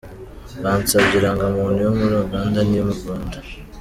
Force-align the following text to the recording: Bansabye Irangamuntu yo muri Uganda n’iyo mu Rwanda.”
Bansabye 0.63 1.15
Irangamuntu 1.19 1.77
yo 1.85 1.91
muri 1.97 2.13
Uganda 2.23 2.59
n’iyo 2.63 2.83
mu 2.89 2.95
Rwanda.” 2.99 3.37